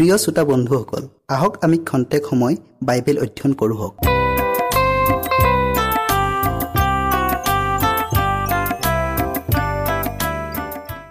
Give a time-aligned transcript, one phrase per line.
[0.00, 3.94] প্ৰিয় শ্ৰোতা বন্ধুসকল আহক আমি খন্তেক সময় বাইবেল অধ্যয়ন কৰোঁ হওক।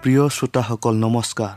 [0.02, 1.54] প্ৰিয় শ্ৰোতাসকল নমস্কাৰ।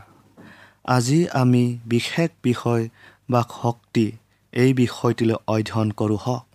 [0.84, 2.88] আজি আমি বিশেষ বিষয়
[3.30, 4.12] বা শক্তি
[4.52, 6.46] এই বিষয়টিলৈ অধ্যয়ন কৰোঁ হওক।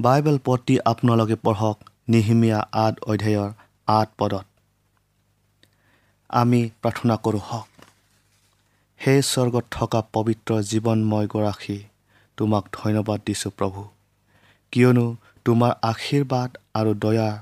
[0.00, 3.50] বাইবেল পতি আপোনালোকে পঢ়ক নিহিমীয়া আঠ অধ্যায়ৰ
[3.86, 4.46] আঠ পদত।
[6.28, 7.71] আমি প্ৰাৰ্থনা কৰোঁ হওক।
[9.02, 11.78] সেই স্বৰ্গত থকা পবিত্ৰ জীৱনময় গৰাকী
[12.36, 13.80] তোমাক ধন্যবাদ দিছোঁ প্ৰভু।
[14.72, 17.34] কিয়নো তোমাৰ আশীৰ্বাদ আৰু দয়াৰ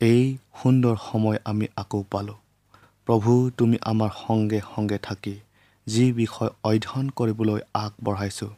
[0.00, 2.38] এই সুন্দৰ সময় আমি আকৌ পালোঁ।
[3.06, 5.36] প্ৰভু তুমি আমাৰ সংগে সংগে থাকি
[5.86, 8.50] যি বিষয় অধ্যয়ন কৰিবলৈ আগবঢ়াইছোঁ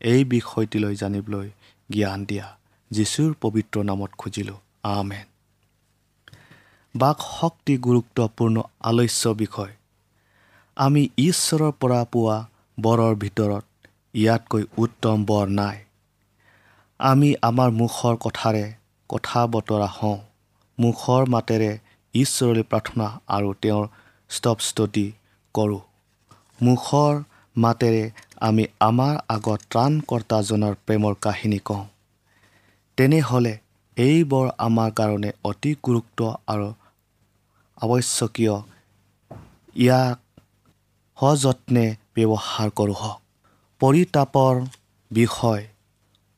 [0.00, 1.48] এই বিষয়টিলৈ জানিবলৈ
[1.90, 2.46] জ্ঞান দিয়া
[2.90, 5.26] যীশুৰ পবিত্ৰ নামত খুজিলোঁ। আমেন।
[6.94, 9.72] বাক শক্তি গুৰুত্বপূৰ্ণ আলস্য বিষয়
[10.76, 12.36] আমি ঈশ্বৰৰ পৰা পোৱা
[12.80, 13.64] বৰৰ ভিতৰত
[14.14, 15.78] ইয়াতকৈ উত্তম বৰ নাই।
[17.00, 18.64] আমি আমাৰ মুখৰ কথাৰে
[19.10, 20.18] কথা বতৰা হওঁ।
[20.78, 21.70] মুখৰ মাতেৰে
[22.14, 23.86] ঈশ্বৰলৈ প্ৰাৰ্থনা আৰু তেওঁৰ
[24.30, 25.06] স্তৱস্তুতি
[25.54, 25.80] কৰোঁ।
[26.62, 27.22] মুখৰ
[27.56, 28.04] মাতেৰে
[28.40, 31.84] আমি আমাৰ আগত ত্ৰাণকৰ্তাজনৰ প্ৰেমৰ কাহিনী কওঁ।
[32.98, 33.54] তেনেহ'লে
[33.96, 36.68] এইবোৰ আমাৰ কাৰণে অতি গুৰুত্ব আৰু
[37.76, 38.56] আৱশ্যকীয়।
[39.76, 40.18] ইয়াক
[41.18, 41.84] সযত্নে
[42.16, 43.20] ব্যৱহাৰ কৰোঁ। হওক
[43.80, 44.54] পৰিতাপৰ
[45.10, 45.62] বিষয়।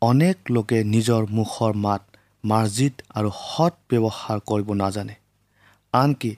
[0.03, 2.03] অনেক লোকে নিজৰ মুখৰ মাত
[2.45, 5.15] মাৰ্জিত আৰু সৎ ব্যৱহাৰ কৰিব নাজানে।
[5.93, 6.33] আনকি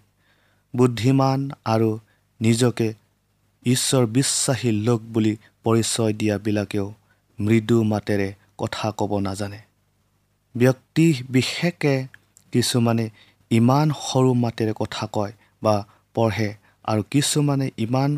[0.76, 1.98] বুদ্ধিমান আৰু
[2.40, 2.88] নিজকে
[3.66, 6.86] ঈশ্বৰ বিশ্বাসী লোক বুলি পৰিচয় দিয়াবিলাকেও
[7.38, 8.28] মৃদু মাতেৰে
[8.58, 9.60] কথা ক'ব নাজানে।
[10.56, 12.06] ব্যক্তি বিশেষে
[12.52, 13.10] কিছুমানে
[13.50, 15.32] ইমান সৰু মাতেৰে কথা কয়
[15.62, 15.74] বা
[16.14, 16.48] পঢ়ে
[16.84, 18.10] আৰু কিছুমানে ইমান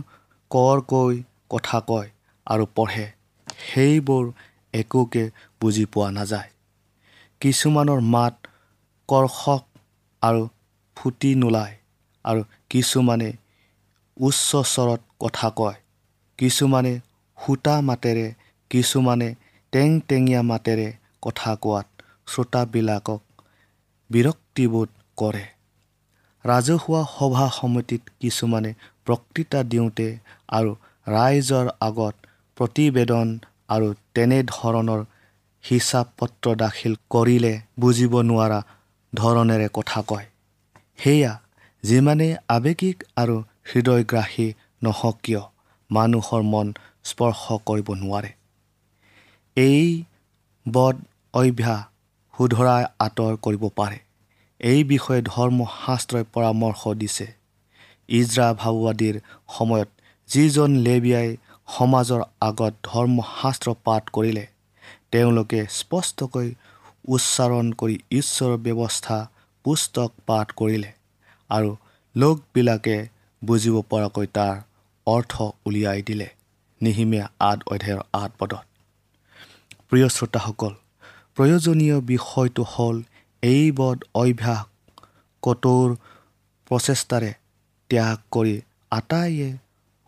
[0.50, 1.14] কৰকৈ
[1.50, 2.08] কথা কয়
[2.46, 3.06] আৰু পঢ়ে
[3.48, 4.24] সেইবোৰ
[4.74, 5.24] একোকে
[5.60, 6.50] বুজি পোৱা নাযায়।
[7.40, 8.34] কিছুমানৰ মাত
[9.08, 9.62] কৰ্ষক
[10.22, 10.42] আৰু
[10.96, 11.74] ফুটি নোলায়
[12.24, 13.30] আৰু কিছুমানে
[14.16, 15.78] উচ্চ স্বৰত কথা কয়।
[16.38, 16.92] কিছুমানে
[17.38, 18.26] সূতা মাতেৰে
[18.70, 19.28] কিছুমানে
[19.72, 20.88] টেং টেঙীয়া মাতেৰে
[21.22, 21.86] কথা কোৱাত
[22.26, 23.20] শ্ৰোতাবিলাকক
[24.10, 25.44] বিৰক্তিবোধ কৰে।
[26.44, 28.70] ৰাজহুৱা সভা সমিতিত কিছুমানে
[29.08, 30.08] বক্তৃতা দিওঁতে
[30.48, 30.70] আৰু
[31.06, 32.14] ৰাইজৰ আগত
[32.56, 33.26] প্ৰতিবেদন
[33.68, 35.00] আৰু তেনেধৰণৰ
[35.64, 38.60] হিচাপ পত্ৰ দাখিল কৰিলে বুজিব নোৱাৰা
[39.12, 40.26] ধৰণেৰে কথা কয়।
[40.98, 41.32] সেয়া
[41.84, 43.36] যিমানেই আৱেগিক আৰু
[43.70, 44.48] হৃদয়গ্ৰাহী
[44.82, 45.42] নহওক কিয়
[45.90, 46.66] মানুহৰ মন
[47.04, 48.30] স্পৰ্শ কৰিব নোৱাৰে।
[49.56, 50.04] এই
[50.66, 50.96] বদ
[51.34, 51.80] অভ্যাস
[52.34, 53.98] শুধৰাই আঁতৰ কৰিব পাৰে।
[54.62, 57.26] এই বিষয়ে ধৰ্মশাস্ত্ৰই পৰামৰ্শ দিছে।
[58.08, 59.16] ইজৰা ভাওৱাদীৰ
[59.56, 59.88] সময়ত
[60.28, 61.28] যিজন লেবিয়াই
[61.68, 64.44] সমাজৰ আগত ধৰ্মশাস্ত্ৰ পাঠ কৰিলে
[65.10, 66.48] তেওঁলোকে স্পষ্টকৈ
[67.08, 69.18] উচ্চাৰণ কৰি ঈশ্বৰৰ ব্যৱস্থা
[69.64, 70.90] পুস্তক পাঠ কৰিলে
[71.50, 71.70] আৰু
[72.14, 72.96] লোকবিলাকে
[73.42, 74.54] বুজিব পৰাকৈ তাৰ
[75.06, 75.34] অৰ্থ
[75.66, 76.28] উলিয়াই দিলে।
[76.80, 78.64] নিহিমীয়া আঠ অধ্যায়ৰ আঠ পদত।
[79.88, 80.72] প্ৰিয় শ্ৰোতাসকল
[81.36, 82.96] প্ৰয়োজনীয় বিষয়টো হ'ল
[83.42, 84.60] এই বদ অভ্যাস
[85.42, 85.86] কঠোৰ
[86.70, 87.30] প্ৰচেষ্টাৰে
[87.90, 88.54] ত্যাগ কৰি
[88.92, 89.48] আটাইয়ে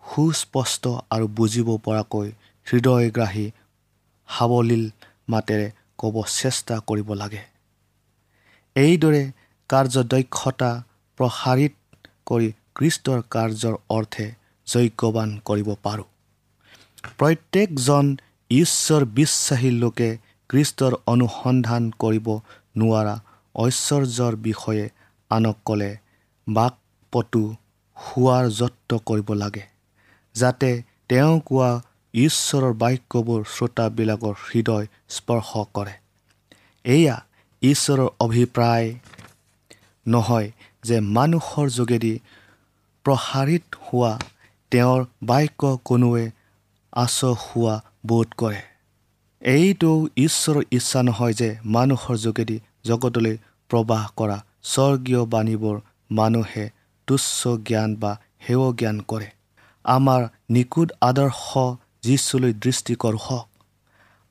[0.02, 2.28] সুস্পষ্ট আৰু বুজিব পৰাকৈ
[2.66, 3.46] হৃদয়গ্ৰাহী
[4.28, 4.84] সাৱলীল
[5.28, 5.66] মাতেৰে
[5.98, 7.42] ক'ব চেষ্টা কৰিব লাগে।
[8.76, 9.22] এইদৰে
[9.70, 10.70] কাৰ্যদক্ষতা
[11.18, 11.74] প্ৰসাৰিত
[12.26, 14.26] কৰি কৃষ্টৰ কাৰ্যৰ অৰ্থে
[14.66, 16.08] যজ্ঞবান কৰিব পাৰোঁ।
[17.18, 18.04] প্ৰত্যেকজন
[18.50, 20.10] ঈশ্বৰ বিশ্বাসী লোকে
[20.50, 22.26] কৃষ্টৰ অনুসন্ধান কৰিব
[22.76, 23.14] নোৱাৰা
[23.54, 24.84] ঐশ্বৰ্যৰ বিষয়ে
[25.30, 25.90] আনক ক'লে
[26.46, 26.74] বাক
[27.12, 27.44] পটু
[27.96, 29.64] শোৱাৰ যত্ন কৰিব লাগে
[30.34, 30.70] যাতে
[31.08, 31.70] তেওঁ কোৱা
[32.14, 35.94] ঈশ্বৰৰ বাক্যবোৰ শ্ৰোতাবিলাকৰ হৃদয় স্পৰ্শ কৰে।
[36.84, 37.16] এয়া
[37.62, 38.88] ঈশ্বৰৰ অভিপ্ৰায়
[40.06, 40.48] নহয়
[40.82, 42.14] যে মানুহৰ যোগেদি
[43.04, 44.12] প্ৰসাৰিত হোৱা
[44.72, 46.24] তেওঁৰ বাক্য কোনোৱে
[46.92, 47.74] আচহুৱা
[48.06, 48.60] বোধ কৰে।
[49.44, 53.34] এইটো ঈশ্বৰৰ ইচ্ছা নহয় যে মানুহৰ যোগেদি জগতলৈ
[53.70, 56.64] প্ৰবাস কৰা স্বৰ্গীয় বাণীবোৰ মানুহে
[57.08, 58.12] তুচ্ছ জ্ঞান বা
[58.46, 59.28] সেৱ জ্ঞান কৰে।
[59.84, 61.64] আমাৰ নিকুট আদৰ্শ
[62.02, 63.40] যীশুলৈ দৃষ্টি কৰোঁ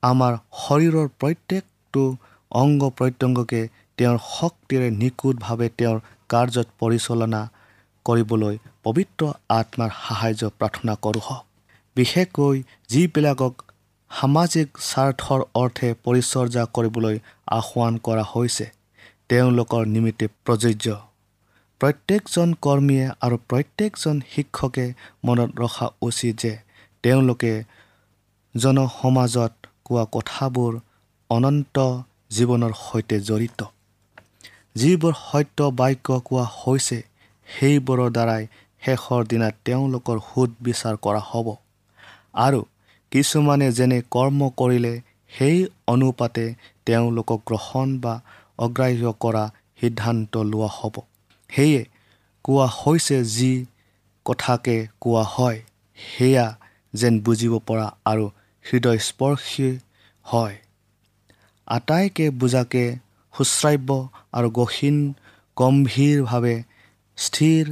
[0.03, 2.03] আমাৰ শৰীৰৰ প্ৰত্যেকটো
[2.51, 3.61] অংগ প্ৰত্যংগকে
[3.97, 7.41] তেওঁৰ শক্তিৰে নিখুঁটভাৱে তেওঁৰ কাৰ্যত পৰিচালনা
[8.05, 9.21] কৰিবলৈ পবিত্ৰ
[9.57, 11.45] আত্মাৰ সাহাৰ্য প্ৰাৰ্থনা কৰোঁ হওক
[11.95, 12.57] বিশেষকৈ
[12.89, 13.53] যিবিলাকক
[14.13, 17.15] সামাজিক স্বাৰ্থৰ অৰ্থে পৰিচৰ্যা কৰিবলৈ
[17.51, 18.65] আহ্বান কৰা হৈছে।
[19.29, 20.87] তেওঁলোকৰ নিমিত্তে প্ৰযোজ্য।
[21.81, 24.85] প্ৰত্যেকজন কৰ্মীয়ে আৰু প্ৰত্যেকজন শিক্ষকে
[25.25, 26.53] মনত ৰখা উচিত যে
[27.03, 27.53] তেওঁলোকে
[28.55, 29.53] জনসমাজত
[29.85, 30.71] কোৱা কথাবোৰ
[31.29, 31.77] অনন্ত
[32.31, 33.59] জীৱনৰ সৈতে জড়িত।
[34.75, 36.99] যিবোৰ সত্য বাক্য কোৱা হৈছে
[37.47, 38.43] সেইবোৰৰ দ্বাৰাই
[38.81, 41.47] শেষৰ দিনা তেওঁলোকৰ সোধ বিচাৰ কৰা হ'ব।
[42.45, 42.59] আৰু
[43.13, 44.93] কিছুমানে যেনে কৰ্ম কৰিলে
[45.31, 46.45] সেই অনুপাতে
[46.85, 48.13] তেওঁলোকক গ্ৰহণ বা
[48.57, 49.43] অগ্ৰাহ্য কৰা
[49.81, 50.95] সিদ্ধান্ত লোৱা হ'ব।
[51.49, 51.81] সেয়ে
[52.45, 53.53] কোৱা হৈছে যি
[54.25, 55.59] কথাকে কোৱা হয়
[55.97, 56.47] সেয়া
[56.93, 58.25] যেন বুজিব পৰা আৰু
[58.65, 59.69] হৃদয়স্পৰ্শী
[60.25, 60.57] হয়।
[61.67, 62.83] আটাইকে বুজাকে
[63.33, 63.89] সুশ্ৰাব্য
[64.33, 64.97] আৰু গহীন
[65.57, 66.55] গম্ভীৰভাৱে
[67.17, 67.63] স্থিৰ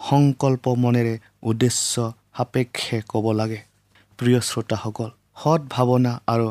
[0.00, 3.73] সংকল্প মনেৰে উদ্দেশ্য সাপেক্ষে ক'ব লাগে।
[4.18, 5.10] প্ৰিয় শ্ৰোতাসকল
[5.42, 6.48] সৎ ভাৱনা আৰু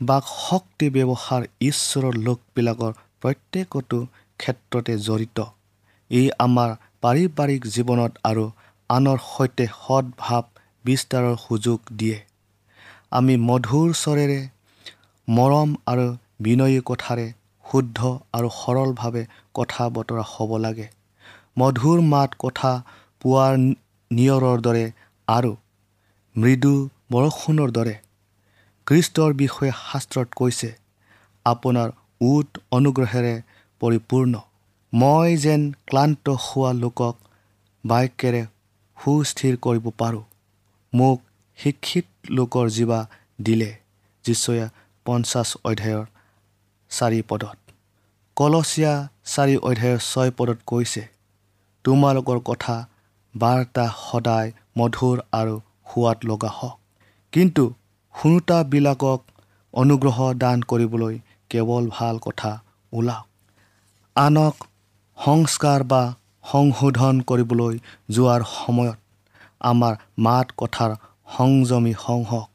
[0.00, 2.92] বাক শক্তি ব্যৱহাৰ ঈশ্বৰৰ লোকবিলাকৰ
[3.22, 3.98] প্ৰত্যেকটো
[4.40, 5.38] ক্ষেত্ৰতে জড়িত।
[6.10, 6.70] ই আমাৰ
[7.02, 8.44] পাৰিবাৰিক জীৱনত আৰু
[8.90, 10.44] আনৰ সৈতে সৎভাৱ
[10.84, 12.18] বিস্তাৰৰ সুযোগ দিয়ে।
[13.10, 14.40] আমি মধুৰ স্বৰেৰে
[15.28, 16.06] মৰম আৰু
[16.40, 17.26] বিনয়ী কথাৰে
[17.64, 17.98] শুদ্ধ
[18.32, 19.22] আৰু সৰলভাৱে
[19.54, 20.88] কথা বতৰা হ'ব লাগে।
[21.58, 22.72] মধুৰ মাত কথা
[23.22, 23.54] পোৱাৰ
[24.10, 24.84] নিয়ৰৰ দৰে
[25.28, 25.52] আৰু
[26.36, 26.74] মৃদু
[27.10, 27.94] বৰষুণৰ দৰে।
[28.86, 30.70] খ্ৰীষ্টৰ বিষয়ে শাস্ত্ৰত কৈছে
[31.46, 31.88] আপোনাৰ
[32.20, 33.34] উট অনুগ্ৰহেৰে
[33.80, 34.34] পৰিপূৰ্ণ।
[34.92, 37.14] মই যেন ক্লান্ত হোৱা লোকক
[37.84, 38.42] বাক্যেৰে
[38.96, 40.24] সুস্থিৰ কৰিব পাৰোঁ।
[40.92, 41.18] মোক
[41.58, 43.00] শিক্ষিত লোকৰ জীৱা
[43.42, 43.70] দিলে
[44.24, 44.66] যিচয়া
[45.06, 46.06] পঞ্চাছ অধ্যায়ৰ
[46.90, 47.56] চাৰি পদত।
[48.36, 48.92] কলচীয়া
[49.24, 51.02] চাৰি অধ্যায়ৰ ছয় পদত কৈছে
[51.84, 52.76] তোমালোকৰ কথা
[53.34, 55.54] বাৰ্তা সদায় মধুৰ আৰু
[55.90, 56.83] সোৱাদ লগা হওক।
[57.34, 57.64] কিন্তু
[58.14, 59.20] শুনোতাবিলাকক
[59.74, 61.14] অনুগ্ৰহ দান কৰিবলৈ
[61.50, 62.50] কেৱল ভাল কথা
[62.92, 63.26] ওলাওক।
[64.16, 64.54] আনক
[65.18, 66.02] সংস্কাৰ বা
[66.44, 67.74] সংশোধন কৰিবলৈ
[68.10, 68.98] যোৱাৰ সময়ত
[69.60, 70.96] আমাৰ মাত কথাৰ
[71.36, 72.48] সংযমী সংহক।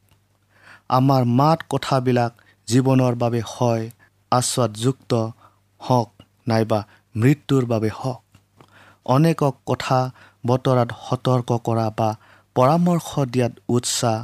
[0.89, 2.31] আমাৰ মাত কথাবিলাক
[2.67, 3.83] জীৱনৰ বাবে হয়
[4.31, 5.11] আশ্বাদযুক্ত
[5.81, 6.09] হওক
[6.47, 6.79] নাইবা
[7.15, 8.21] মৃত্যুৰ বাবে হওক।
[9.05, 9.99] অনেকক কথা
[10.47, 12.09] বতৰাত সতৰ্ক কৰা বা
[12.55, 14.17] পৰামৰ্শ দিয়াত উৎসাহ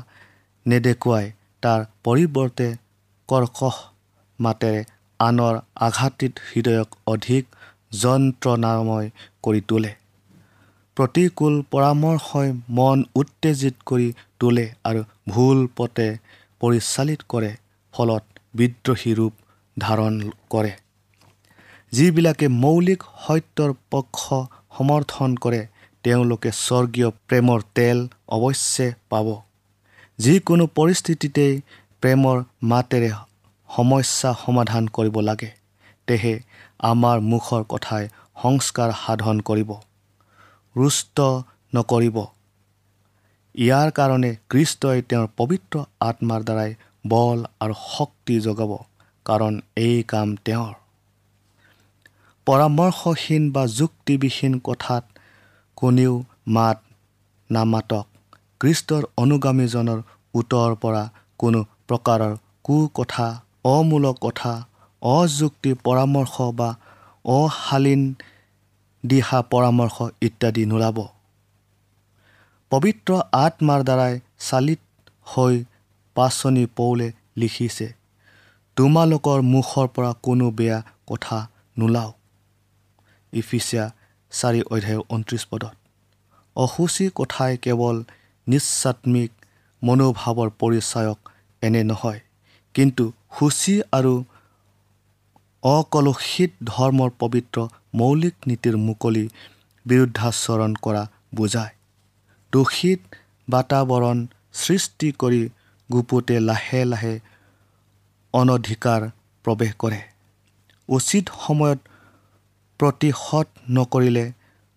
[0.66, 1.26] নেদেখুৱাই
[1.64, 2.68] তাৰ পৰিৱৰ্তে
[3.30, 3.76] কৰ্কশ
[4.40, 4.82] মাতেৰে
[5.20, 5.56] আনৰ
[5.88, 7.44] আঘাতিত হৃদয়ক অধিক
[8.02, 9.08] যন্ত্ৰণাময়
[9.44, 9.92] কৰি তোলে।
[10.98, 14.08] প্ৰতিকূল পৰামৰ্শই মন উত্তেজিত কৰি
[14.40, 16.08] তোলে আৰু ভুল পথে
[16.62, 17.52] পৰিচালিত কৰে
[17.94, 19.34] ফলত বিদ্ৰোহী ৰূপ
[19.78, 20.20] ধাৰণ
[20.50, 20.74] কৰে।
[21.94, 24.20] যিবিলাকে মৌলিক সত্যৰ পক্ষ
[24.78, 25.62] সমৰ্থন কৰে
[26.04, 27.98] তেওঁলোকে স্বৰ্গীয় প্ৰেমৰ তেল
[28.36, 29.28] অৱশ্যে পাব।
[30.20, 31.54] যিকোনো পৰিস্থিতিতেই
[32.02, 33.12] প্ৰেমৰ মাতেৰে
[33.70, 35.50] সমস্যা সমাধান কৰিব লাগে
[36.08, 36.34] তেহে
[36.90, 38.08] আমাৰ মুখৰ কথাই
[38.44, 39.74] সংস্কাৰ সাধন কৰিব
[40.76, 41.18] ৰুষ্ট
[41.74, 42.18] নকৰিব।
[43.56, 46.72] ইয়াৰ কাৰণে কৃষ্টই তেওঁৰ পবিত্ৰ আত্মাৰ দ্বাৰাই
[47.08, 48.72] বল আৰু শক্তি যোগাব
[49.26, 50.74] কাৰণ এই কাম তেওঁৰ।
[52.48, 55.04] পৰামৰ্শহীন বা যুক্তিবিহীন কথাত
[55.78, 56.14] কোনেও
[56.48, 56.78] মাত
[57.50, 58.06] নামাতক।
[58.66, 60.00] কৃষ্টৰ অনুগামীজনৰ
[60.34, 61.02] উত্তৰ পৰা
[61.40, 62.32] কোনো প্ৰকাৰৰ
[62.64, 63.26] কু কথা
[63.72, 64.54] অমূলক কথা
[65.02, 66.70] অযুক্তি পৰামৰ্শ বা
[67.26, 68.02] অশালীন
[69.04, 70.98] দিহা পৰামৰ্শ ইত্যাদি নোলাব।
[72.72, 73.12] পবিত্ৰ
[73.44, 74.14] আত্মাৰ দ্বাৰাই
[74.48, 74.82] চালিত
[75.28, 75.56] হৈ
[76.16, 77.08] পাচনি পৌলে
[77.38, 77.88] লিখিছে
[78.78, 80.80] তোমালোকৰ মুখৰ পৰা কোনো বেয়া
[81.10, 81.38] কথা
[81.78, 82.16] নোলাওক
[83.34, 83.86] ইফিচিয়া
[84.32, 85.76] চাৰি অধ্যায় ঊনত্ৰিছ পদত।
[86.56, 87.98] অসুচী কথাই কেৱল
[88.48, 89.32] নিস্বাত্মিক
[89.82, 91.20] মনোভাৱৰ পৰিচায়ক
[91.62, 92.20] এনে নহয়
[92.76, 93.04] কিন্তু
[93.38, 94.14] সূচী আৰু
[95.64, 97.58] অকলুষিত ধৰ্মৰ পবিত্ৰ
[97.94, 99.26] মৌলিক নীতিৰ মুকলি
[99.86, 101.04] বিৰুদ্ধাচৰণ কৰা
[101.36, 101.74] বুজায়।
[102.54, 103.00] দূষিত
[103.50, 104.18] বাতাৱৰণ
[104.54, 105.42] সৃষ্টি কৰি
[105.90, 107.14] গুপুতে লাহে লাহে
[108.34, 109.02] অনধিকাৰ
[109.46, 110.02] প্ৰৱেশ কৰে।
[110.90, 111.80] উচিত সময়ত
[112.80, 114.26] প্ৰতিশোধ নকৰিলে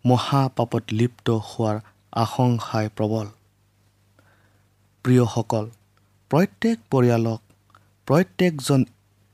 [0.04, 1.76] মহাপাপত লিপ্ত হোৱাৰ
[2.12, 3.26] আশংকাই প্ৰবল।
[5.04, 5.64] প্ৰিয়সকল
[6.30, 7.40] প্ৰত্যেক পৰিয়ালক
[8.08, 8.80] প্ৰত্যেকজন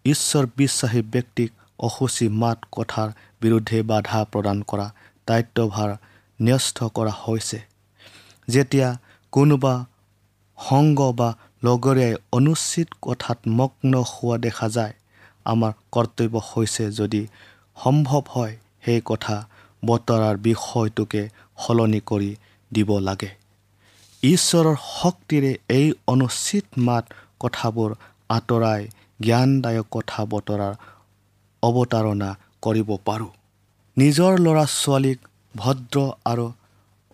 [0.05, 3.09] ঈশ্বৰ বিশ্বাসী ব্যক্তিক অসুচী মাত কথাৰ
[3.41, 4.87] বিৰুদ্ধে বাধা প্ৰদান কৰা
[5.29, 5.91] দায়িত্বভাৰ
[6.41, 7.59] ন্যস্ত কৰা হৈছে।
[8.49, 8.89] যেতিয়া
[9.33, 9.75] কোনোবা
[10.59, 11.29] সংগ বা
[11.65, 14.95] লগৰীয়াই অনুচিত কথাত মগ্ন হোৱা দেখা যায়
[15.45, 17.23] আমাৰ কৰ্তব্য হৈছে যদি
[17.77, 18.55] সম্ভৱ হয়
[18.85, 19.37] সেই কথা
[19.83, 21.23] বতৰাৰ বিষয়টোকে
[21.59, 22.31] সলনি কৰি
[22.71, 23.31] দিব লাগে।
[24.25, 27.05] ঈশ্বৰৰ শক্তিৰে এই অনুচিত মাত
[27.41, 27.91] কথাবোৰ
[28.29, 28.83] আঁতৰাই
[29.23, 30.75] জ্ঞানদায়ক কথা বতৰাৰ
[31.63, 32.31] অৱতাৰণা
[32.63, 33.33] কৰিব পাৰোঁ।
[33.97, 35.19] নিজৰ ল'ৰা ছোৱালীক
[35.55, 36.47] ভদ্ৰ আৰু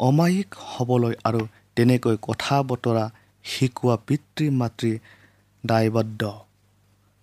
[0.00, 1.40] অমায়িক হ'বলৈ আৰু
[1.76, 3.04] তেনেকৈ কথা বতৰা
[3.44, 4.92] শিকোৱা পিতৃ মাতৃ
[5.64, 6.22] দায়বদ্ধ।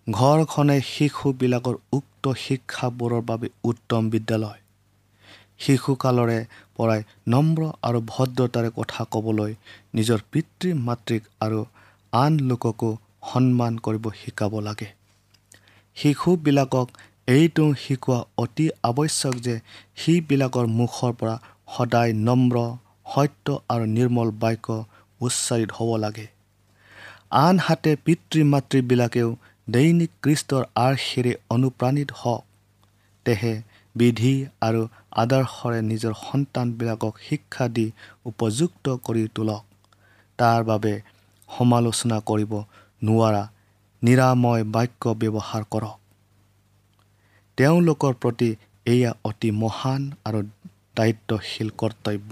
[0.07, 4.59] ঘৰখনে শিশুবিলাকৰ উক্ত শিক্ষাবোৰৰ বাবে উত্তম বিদ্যালয়।
[5.59, 6.39] শিশুকালৰে
[6.77, 9.51] পৰাই নম্ৰ আৰু ভদ্ৰতাৰে কথা ক'বলৈ
[9.95, 11.59] নিজৰ পিতৃ মাতৃক আৰু
[12.13, 12.89] আন লোককো
[13.29, 14.89] সন্মান কৰিব শিকাব লাগে।
[15.97, 16.87] শিশুবিলাকক
[17.27, 19.55] এইটো শিকোৱা অতি আৱশ্যক যে
[19.95, 21.35] সিবিলাকৰ মুখৰ পৰা
[21.75, 22.55] সদায় নম্ৰ
[23.13, 24.67] সত্য আৰু নিৰ্মল বাক্য
[25.21, 26.27] উচ্চাৰিত হ'ব লাগে।
[27.37, 29.29] আনহাতে পিতৃ মাতৃবিলাকেও
[29.67, 32.43] দৈনিক কৃষ্টৰ আৰ্শীৰে অনুপ্ৰাণিত হওক।
[33.25, 33.53] তেহে
[33.97, 34.81] বিধি আৰু
[35.15, 37.85] আদৰ্শৰে নিজৰ সন্তানবিলাকক শিক্ষা দি
[38.25, 39.63] উপযুক্ত কৰি তোলক।
[40.39, 40.93] তাৰ বাবে
[41.49, 42.53] সমালোচনা কৰিব
[43.01, 43.43] নোৱাৰা
[44.01, 45.97] নিৰাময় বাক্য ব্যৱহাৰ কৰক।
[47.57, 48.49] তেওঁলোকৰ প্ৰতি
[48.85, 50.39] এয়া অতি মহান আৰু
[50.97, 52.31] দায়িত্বশীল কৰ্তব্য।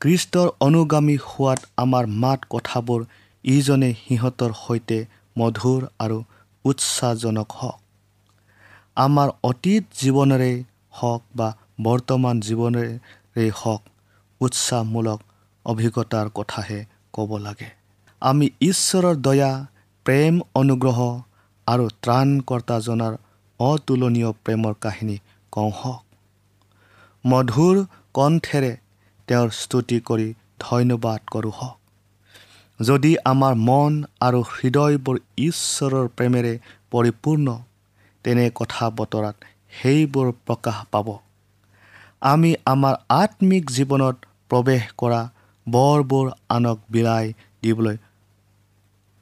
[0.00, 3.00] কৃষ্টৰ অনুগামী হোৱাত আমাৰ মাত কথাবোৰ
[3.44, 4.98] ইজনে সিহঁতৰ সৈতে
[5.36, 6.18] মধুৰ আৰু
[6.64, 7.78] উৎসাহজনক হওক।
[8.96, 10.52] আমাৰ অতীত জীৱনেৰে
[10.92, 11.48] হওক বা
[11.82, 13.82] বৰ্তমান জীৱনেৰে হওক
[14.40, 15.20] উৎসাহমূলক
[15.66, 17.70] অভিজ্ঞতাৰ কথাহে ক'ব লাগে।
[18.22, 19.52] আমি ঈশ্বৰৰ দয়া
[20.06, 20.98] প্ৰেম অনুগ্ৰহ
[21.66, 23.14] আৰু ত্ৰাণকৰ্তাজনাৰ
[23.60, 25.16] অতুলনীয় প্ৰেমৰ কাহিনী
[25.52, 26.02] কওঁ হওক।
[27.24, 27.76] মধুৰ
[28.14, 28.72] কণ্ঠেৰে
[29.28, 30.28] তেওঁৰ স্তুতি কৰি
[30.60, 31.76] ধন্যবাদ কৰোঁ হওক।
[32.80, 36.54] যদি আমাৰ মন আৰু হৃদয়বোৰ ঈশ্বৰৰ প্ৰেমেৰে
[36.90, 37.46] পৰিপূৰ্ণ
[38.24, 39.36] তেনে কথা বতৰাত
[39.72, 41.08] সেইবোৰ প্ৰকাশ পাব।
[42.22, 44.16] আমি আমাৰ আত্মিক জীৱনত
[44.50, 45.20] প্ৰৱেশ কৰা
[45.66, 47.26] বৰবোৰ আনক বিলাই
[47.62, 47.96] দিবলৈ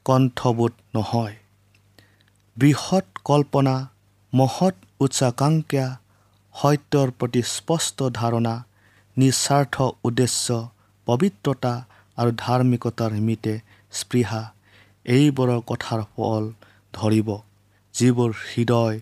[0.06, 1.36] কণ্ঠবোধ নহয়।
[2.56, 3.74] বৃহৎ কল্পনা
[4.32, 5.86] মহৎ উচ্চাকাংক্ষা
[6.54, 8.54] সত্যৰ প্ৰতি স্পষ্ট ধাৰণা
[9.16, 10.46] নিস্বাৰ্থ উদ্দেশ্য
[11.06, 11.74] পবিত্ৰতা
[12.18, 13.54] আৰু ধাৰ্মিকতাৰ নিমিত্তে
[13.92, 14.42] স্পৃহা
[15.06, 16.44] এইবোৰৰ কথাৰ ফল
[16.92, 17.28] ধৰিব
[17.94, 18.96] যিবোৰ হৃদয়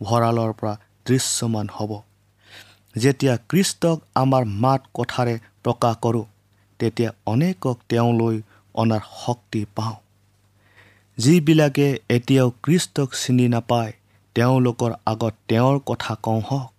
[0.00, 0.74] ভঁৰালৰ পৰা
[1.06, 1.92] দৃশ্যমান হ'ব।
[2.96, 5.34] যেতিয়া কৃষ্টক আমাৰ মাত কথাৰে
[5.64, 6.24] প্ৰকাশ কৰোঁ
[6.80, 8.36] তেতিয়া অনেকক তেওঁলৈ
[8.74, 9.96] অনাৰ শক্তি পাওঁ।
[11.18, 13.92] যিবিলাকে এতিয়াও কৃষ্টক চিনি নাপায়
[14.34, 16.72] তেওঁলোকৰ আগত তেওঁৰ কথা কওঁ হওক।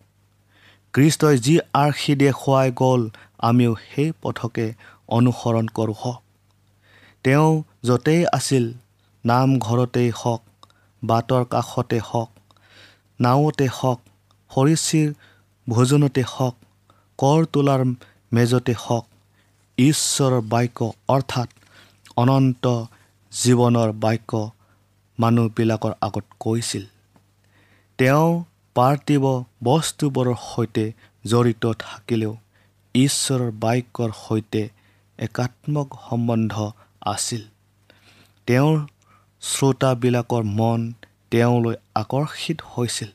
[0.94, 3.02] কৃষ্টই যি আৰ্শী দেখুৱাই গ'ল
[3.40, 4.74] আমিও সেই পথকে
[5.08, 6.22] অনুসৰণ কৰোঁ হওক।
[7.24, 8.66] তেওঁ য'তেই আছিল
[9.26, 10.42] নামঘৰতেই হওক
[11.04, 12.30] বাটৰ কাষতে হওক
[13.20, 14.00] নাৱতে হওক
[14.56, 15.08] সৰিচিৰ
[15.68, 16.56] ভোজনতে হওক
[17.20, 17.82] কৰ তোলাৰ
[18.32, 19.06] মেজতে হওক
[19.78, 21.50] ঈশ্বৰৰ বাক্য অৰ্থাৎ
[22.16, 22.66] অনন্ত
[23.32, 24.32] জীৱনৰ বাক্য
[25.18, 26.84] মানুহবিলাকৰ আগত কৈছিল।
[28.00, 28.30] তেওঁ
[28.76, 29.26] পাৰ্থিৱ
[29.64, 30.86] বস্তুবোৰৰ সৈতে
[31.26, 32.34] জড়িত থাকিলেও
[32.96, 34.62] ঈশ্বৰৰ বাক্যৰ সৈতে
[35.20, 36.54] একাত্মক সম্বন্ধ
[37.06, 37.44] আছিল।
[38.48, 38.78] তেওঁৰ
[39.42, 40.82] শ্ৰোতাবিলাকৰ মন
[41.32, 43.10] তেওঁলৈ আকৰ্ষিত হৈছিল।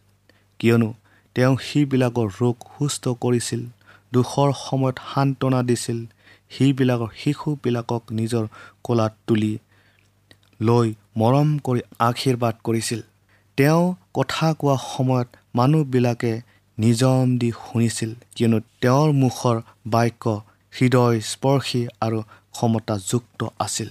[0.60, 0.90] কিয়নো
[1.38, 3.60] তেওঁ সিবিলাকৰ ৰোগ সুস্থ কৰিছিল
[4.12, 5.98] দুখৰ সময়ত সান্তনা দিছিল
[6.50, 8.44] সিবিলাকৰ শিশুবিলাকক নিজৰ
[8.84, 9.50] কোলাত তুলি
[10.60, 10.88] লৈ
[11.20, 13.00] মৰম কৰি আশীৰ্বাদ কৰিছিল।
[13.58, 13.84] তেওঁ
[14.18, 16.32] কথা কোৱা সময়ত মানুহবিলাকে
[16.78, 19.56] নিজম দি শুনিছিল কিয়নো তেওঁৰ মুখৰ
[19.94, 20.24] বাক্য
[20.72, 22.18] হৃদয় স্পৰ্শী আৰু
[22.54, 23.88] ক্ষমতাযুক্ত আছিল।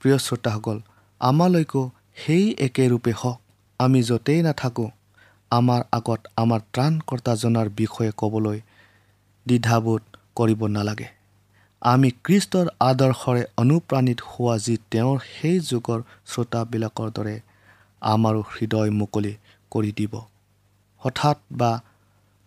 [0.00, 0.76] প্ৰিয় শ্ৰোতাসকল
[1.20, 1.82] আমালৈকো
[2.22, 3.38] সেই একে ৰূপে হওক
[3.80, 4.88] আমি য'তেই নাথাকোঁ
[5.54, 8.58] আমাৰ আগত আমাৰ ত্ৰাণকৰ্তাজনাৰ বিষয়ে ক'বলৈ
[9.46, 10.02] দ্বিধাবোধ
[10.36, 11.08] কৰিব নালাগে।
[11.82, 17.36] আমি কৃষ্টৰ আদৰ্শৰে অনুপ্ৰাণিত হোৱা যি তেওঁৰ সেই যুগৰ শ্ৰোতাবিলাকৰ দৰে
[18.02, 19.32] আমাৰো হৃদয় মুকলি
[19.72, 20.14] কৰি দিব।
[21.02, 21.72] হঠাৎ বা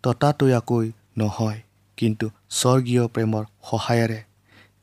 [0.04, 0.86] ততাতৈয়াকৈ
[1.18, 1.60] নহয়
[1.98, 2.26] কিন্তু
[2.58, 4.20] স্বৰ্গীয় প্ৰেমৰ সহায়েৰে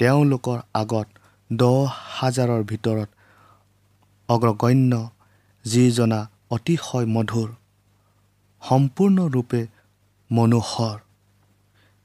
[0.01, 1.07] তেওঁলোকৰ আগত
[1.51, 1.77] দহ
[2.19, 3.09] হাজাৰৰ ভিতৰত
[4.29, 4.95] অগ্ৰগণ্য
[5.65, 7.49] যিজনা অতিশয় মধুৰ
[8.69, 9.61] সম্পূৰ্ণৰূপে
[10.31, 10.99] মনোহৰ।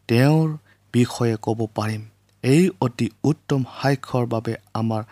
[0.10, 0.48] তেওঁৰ
[0.94, 2.02] বিষয়ে ক'ব পাৰিম
[2.44, 5.04] এই অতি উত্তম সাক্ষ্যৰ বাবে আমাৰ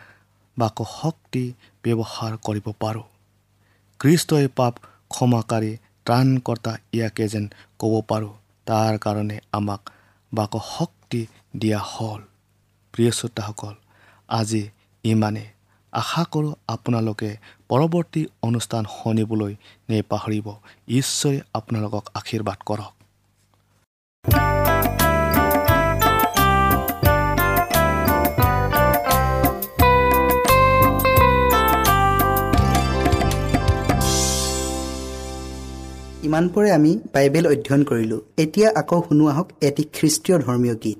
[0.57, 1.43] বাক শক্তি
[1.83, 3.07] ব্যৱহাৰ কৰিব পাৰোঁ।
[3.99, 4.73] কৃষ্টই পাপ
[5.09, 5.71] ক্ষমাকাৰী
[6.05, 7.45] ত্ৰাণকৰ্তা ইয়াকে যেন
[7.79, 8.33] ক'ব পাৰোঁ
[8.67, 9.81] তাৰ কাৰণে আমাক
[10.31, 11.21] বাক শক্তি
[11.55, 12.21] দিয়া হ'ল।
[12.93, 13.75] প্ৰিয় শ্ৰোতাসকল
[14.29, 14.63] আজি
[15.03, 15.45] ইমানে
[15.93, 17.37] আশা কৰোঁ আপোনালোকে
[17.69, 19.53] পৰৱৰ্তী অনুষ্ঠান শুনিবলৈ
[19.89, 20.47] নেপাহৰিব
[20.87, 22.93] ঈশ্বৰে আপোনালোকক আশীৰ্বাদ কৰক।
[36.23, 40.99] ইমানপৰে আমি বাইবেল অধ্যয়ন কৰিলোঁ। এতিয়া আকৌ শুনো আহক এটি খ্ৰীষ্টীয় ধৰ্মীয় গীত।